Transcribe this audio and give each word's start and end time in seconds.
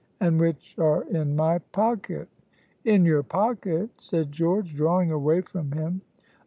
"And 0.19 0.39
which 0.39 0.75
are 0.79 1.03
in 1.03 1.35
my 1.35 1.59
pocket." 1.59 2.27
"In 2.83 3.05
your 3.05 3.21
pocket?" 3.21 3.91
said 3.97 4.31
George, 4.31 4.73
drawing 4.73 5.11
away 5.11 5.41
from 5.41 5.73
him. 5.73 6.01